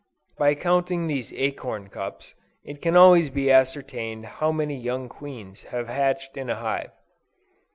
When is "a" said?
6.49-6.55